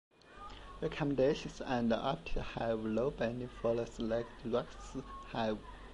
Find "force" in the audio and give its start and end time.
3.49-3.99